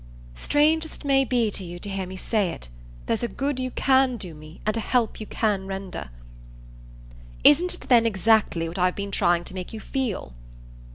[0.33, 2.69] "Strange as it may be to you to hear me say it,
[3.05, 6.09] there's a good you can do me and a help you can render."
[7.43, 10.33] "Isn't it then exactly what I've been trying to make you feel?"